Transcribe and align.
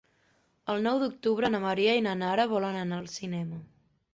El 0.73 0.81
nou 0.87 1.01
d'octubre 1.03 1.51
na 1.55 1.61
Maria 1.65 1.93
i 1.99 2.03
na 2.09 2.15
Nara 2.25 2.49
volen 2.55 2.81
anar 2.87 2.99
al 3.03 3.07
cinema. 3.21 3.63